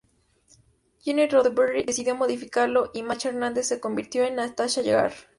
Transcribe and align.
Gene 1.03 1.27
Roddenberry 1.27 1.83
decidió 1.85 2.15
modificarlo, 2.15 2.89
y 2.91 3.03
Macha 3.03 3.29
Hernández 3.29 3.67
se 3.67 3.79
convirtió 3.79 4.23
en 4.23 4.33
Natasha 4.37 4.81
Yar. 4.81 5.13